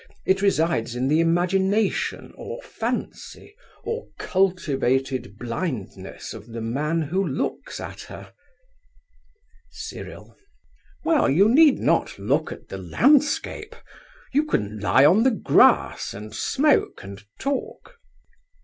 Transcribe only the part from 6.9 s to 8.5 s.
who looks at her.